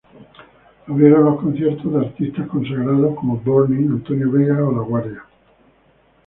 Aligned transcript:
Abrieron 0.87 1.25
los 1.25 1.39
conciertos 1.41 1.93
de 1.93 1.99
artistas 1.99 2.47
consagrados 2.47 3.15
como 3.17 3.37
Burning, 3.37 3.87
Antonio 3.87 4.31
Vega 4.31 4.65
o 4.67 4.75
La 4.75 4.81
Guardia. 4.81 5.23